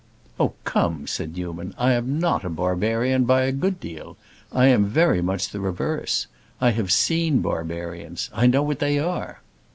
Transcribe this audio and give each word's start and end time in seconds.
"Oh, 0.39 0.53
come," 0.63 1.05
said 1.05 1.37
Newman. 1.37 1.75
"I 1.77 1.91
am 1.93 2.17
not 2.19 2.43
a 2.43 2.49
barbarian, 2.49 3.25
by 3.25 3.43
a 3.43 3.51
good 3.51 3.79
deal. 3.79 4.17
I 4.51 4.65
am 4.65 4.87
very 4.87 5.21
much 5.21 5.49
the 5.49 5.59
reverse. 5.59 6.25
I 6.59 6.71
have 6.71 6.91
seen 6.91 7.41
barbarians; 7.43 8.27
I 8.33 8.47
know 8.47 8.63
what 8.63 8.79
they 8.79 8.97
are." 8.97 9.41